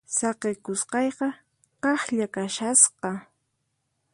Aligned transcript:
Saqikusqayqa 0.15 1.27
kaqlla 1.83 2.25
kashasqa. 2.35 3.11